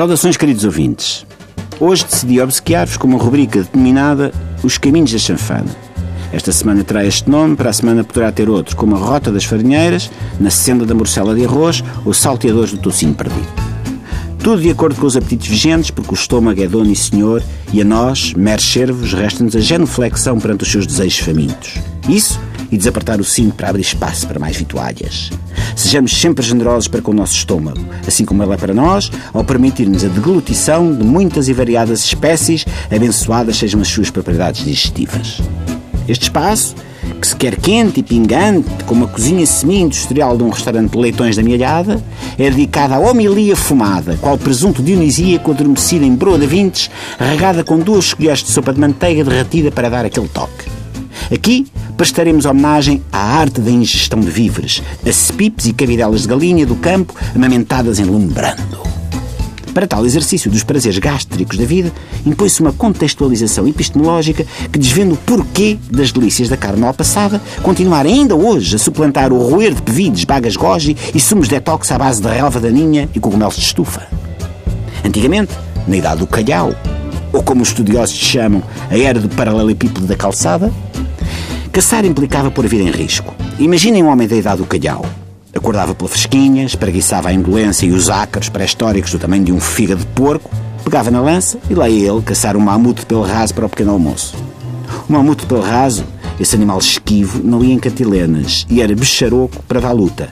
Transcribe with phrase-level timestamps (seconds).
[0.00, 1.26] Saudações, queridos ouvintes.
[1.78, 5.76] Hoje decidi obsequiar-vos com uma rubrica determinada Os Caminhos da Chanfana.
[6.32, 9.44] Esta semana terá este nome, para a semana poderá ter outro, como a Rota das
[9.44, 10.10] Farinheiras,
[10.40, 13.46] Na Senda da Morcela de Arroz ou Salteadores do Tocinho Perdido.
[14.38, 17.82] Tudo de acordo com os apetites vigentes, porque o estômago é dono e senhor, e
[17.82, 21.74] a nós, meros servos, resta-nos a genuflexão perante os seus desejos famintos.
[22.08, 22.40] Isso
[22.70, 25.30] e desapertar o cinto para abrir espaço para mais vitualhas.
[25.76, 29.44] Sejamos sempre generosos para com o nosso estômago, assim como ele é para nós, ao
[29.44, 35.40] permitir-nos a deglutição de muitas e variadas espécies, abençoadas sejam as suas propriedades digestivas.
[36.08, 36.74] Este espaço,
[37.20, 41.36] que se quer quente e pingante, como a cozinha semi-industrial de um restaurante de leitões
[41.36, 42.02] da Mialhada,
[42.38, 47.78] é dedicada à homilia fumada, qual presunto dionisíaco adormecido em broa de vintes, regada com
[47.78, 50.68] duas colheres de sopa de manteiga derretida para dar aquele toque.
[51.32, 51.66] Aqui
[52.00, 56.74] prestaremos homenagem à arte da ingestão de víveres, a cepipes e cabidelas de galinha do
[56.74, 58.80] campo amamentadas em lume brando.
[59.74, 61.92] Para tal exercício dos prazeres gástricos da vida,
[62.24, 68.06] impõe-se uma contextualização epistemológica que desvenda o porquê das delícias da carne mal passada continuar
[68.06, 72.22] ainda hoje a suplantar o roer de pevides, bagas goji e sumos detox à base
[72.22, 74.08] de relva daninha e cogumelos de estufa.
[75.04, 75.52] Antigamente,
[75.86, 76.74] na idade do calhau,
[77.30, 80.72] ou como os estudiosos chamam, a era do paralelepípedo da calçada,
[81.72, 83.34] caçar implicava pôr a vida em risco.
[83.58, 85.04] Imaginem um homem da idade do calhau,
[85.54, 90.00] Acordava pela fresquinha, espreguiçava a indolência e os ácaros pré-históricos do tamanho de um fígado
[90.00, 90.48] de porco,
[90.84, 93.90] pegava na lança e lá ia ele caçar um mamute pelo raso para o pequeno
[93.90, 94.36] almoço.
[95.08, 96.04] O mamute pelo raso,
[96.38, 100.30] esse animal esquivo, não ia em catilenas e era becharoco para dar luta.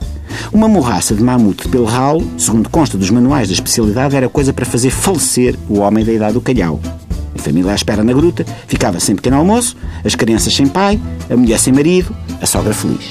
[0.53, 4.65] Uma morraça de mamute pelo ralo, segundo consta dos manuais da especialidade, era coisa para
[4.65, 6.79] fazer falecer o homem da idade do calhau.
[7.39, 11.01] A família à espera na gruta, ficava sem pequeno almoço, as crianças sem pai,
[11.31, 13.11] a mulher sem marido, a sogra feliz.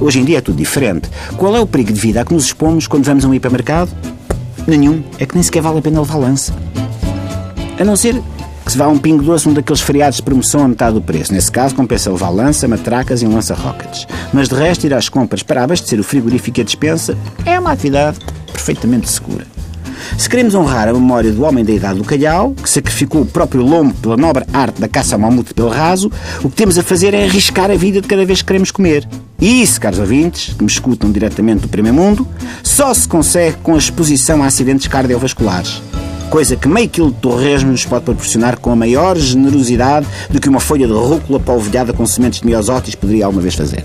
[0.00, 1.08] Hoje em dia é tudo diferente.
[1.36, 3.90] Qual é o perigo de vida a que nos expomos quando vamos a um hipermercado?
[4.66, 5.02] Nenhum.
[5.18, 6.52] É que nem sequer vale a pena levar lança.
[7.78, 8.20] A não ser
[8.64, 11.32] que se vá um pingo doce um daqueles feriados de promoção a metade do preço.
[11.32, 14.06] Nesse caso, compensa levar lança, matracas e um lança-rockets.
[14.32, 17.72] Mas de resto, ir às compras para abastecer o frigorífico e a despensa é uma
[17.72, 18.18] atividade
[18.52, 19.46] perfeitamente segura.
[20.16, 23.62] Se queremos honrar a memória do homem da idade do calhau, que sacrificou o próprio
[23.62, 26.10] lombo pela nobre arte da caça ao mamute pelo raso,
[26.42, 29.08] o que temos a fazer é arriscar a vida de cada vez que queremos comer.
[29.40, 32.28] E isso, caros ouvintes, que me escutam diretamente do primeiro mundo,
[32.62, 35.82] só se consegue com a exposição a acidentes cardiovasculares.
[36.30, 40.48] Coisa que meio quilo de torresmo nos pode proporcionar com a maior generosidade do que
[40.48, 43.82] uma folha de rúcula polvilhada com sementes de miosótis poderia alguma vez fazer.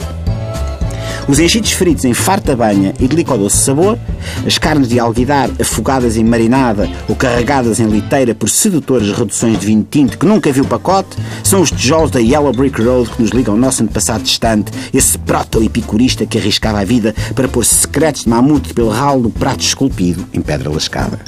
[1.28, 4.00] Os enchidos fritos em farta banha e de licodoce sabor,
[4.46, 9.66] as carnes de alguidar afogadas em marinada ou carregadas em liteira por sedutores reduções de
[9.66, 13.32] vinho tinto que nunca viu pacote, são os tijolos da Yellow Brick Road que nos
[13.32, 18.30] ligam ao nosso antepassado distante, esse proto-epicurista que arriscava a vida para pôr secretos de
[18.30, 21.20] mamute pelo ralo do prato esculpido em pedra lascada.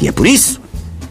[0.00, 0.60] E é por isso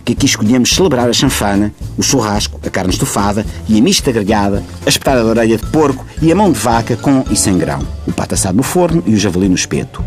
[0.07, 4.63] que aqui escolhemos celebrar a chanfana, o churrasco, a carne estufada e a mista grelhada,
[4.85, 7.85] a espetada de orelha de porco e a mão de vaca com e sem grão,
[8.07, 10.01] o pato assado no forno e o javali no espeto.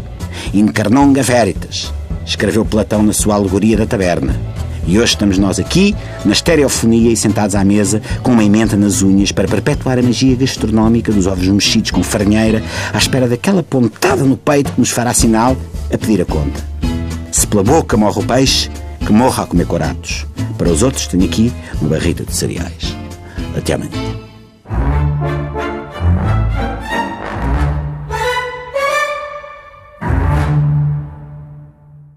[0.54, 1.92] Incarnonga veritas,
[2.24, 4.34] escreveu Platão na sua alegoria da taberna.
[4.86, 5.94] E hoje estamos nós aqui,
[6.24, 10.34] na estereofonia e sentados à mesa, com uma emenda nas unhas para perpetuar a magia
[10.34, 15.12] gastronómica dos ovos mexidos com farinheira, à espera daquela pontada no peito que nos fará
[15.12, 15.54] sinal
[15.92, 16.64] a pedir a conta.
[17.30, 18.70] Se pela boca morre o peixe,
[19.10, 20.24] que morra a comer coratos.
[20.56, 22.94] Para os outros, tenho aqui uma barrita de cereais.
[23.56, 24.29] Até amanhã.